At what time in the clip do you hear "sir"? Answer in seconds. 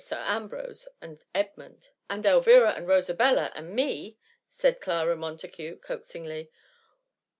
0.03-0.15